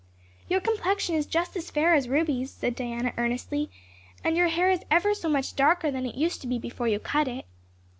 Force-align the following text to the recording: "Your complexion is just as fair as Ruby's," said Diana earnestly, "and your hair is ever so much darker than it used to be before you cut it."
"Your 0.49 0.59
complexion 0.59 1.13
is 1.13 1.27
just 1.27 1.55
as 1.55 1.69
fair 1.69 1.93
as 1.93 2.09
Ruby's," 2.09 2.49
said 2.51 2.73
Diana 2.75 3.13
earnestly, 3.17 3.69
"and 4.23 4.35
your 4.35 4.47
hair 4.47 4.71
is 4.71 4.81
ever 4.89 5.13
so 5.13 5.29
much 5.29 5.55
darker 5.55 5.91
than 5.91 6.07
it 6.07 6.15
used 6.15 6.41
to 6.41 6.47
be 6.47 6.57
before 6.57 6.87
you 6.87 6.97
cut 6.97 7.27
it." 7.27 7.45